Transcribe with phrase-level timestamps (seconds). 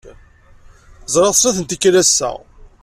[1.13, 2.31] Ẓriɣ-t snat n tikkal ass-a.